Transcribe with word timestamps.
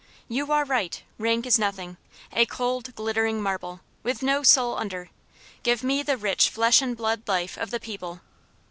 "You 0.27 0.51
are 0.51 0.65
right; 0.65 1.03
rank 1.19 1.45
is 1.45 1.59
nothing 1.59 1.97
a 2.33 2.47
cold, 2.47 2.95
glittering 2.95 3.39
marble, 3.39 3.81
with 4.01 4.23
no 4.23 4.41
soul 4.41 4.75
under. 4.79 5.11
Give 5.61 5.83
me 5.83 6.01
the 6.01 6.17
rich 6.17 6.49
flesh 6.49 6.81
and 6.81 6.97
blood 6.97 7.27
life 7.27 7.55
of 7.55 7.69
the 7.69 7.79
people. 7.79 8.21